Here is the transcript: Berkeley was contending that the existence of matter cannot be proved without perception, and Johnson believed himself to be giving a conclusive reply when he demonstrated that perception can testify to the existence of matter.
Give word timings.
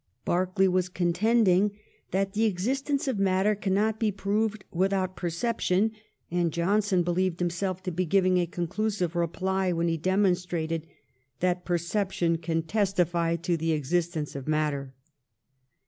Berkeley 0.25 0.67
was 0.67 0.89
contending 0.89 1.77
that 2.09 2.33
the 2.33 2.45
existence 2.45 3.07
of 3.07 3.19
matter 3.19 3.53
cannot 3.53 3.99
be 3.99 4.11
proved 4.11 4.63
without 4.71 5.15
perception, 5.15 5.91
and 6.31 6.51
Johnson 6.51 7.03
believed 7.03 7.39
himself 7.39 7.83
to 7.83 7.91
be 7.91 8.07
giving 8.07 8.39
a 8.39 8.47
conclusive 8.47 9.15
reply 9.15 9.71
when 9.71 9.89
he 9.89 9.97
demonstrated 9.97 10.87
that 11.39 11.65
perception 11.65 12.39
can 12.39 12.63
testify 12.63 13.35
to 13.35 13.55
the 13.55 13.73
existence 13.73 14.35
of 14.35 14.47
matter. 14.47 14.95